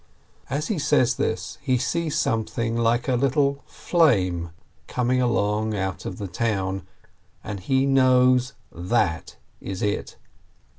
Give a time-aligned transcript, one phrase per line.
[0.49, 4.49] As he says this, he sees something like a little flame
[4.87, 6.87] coming along out of the town,
[7.43, 10.17] and he knows, That is it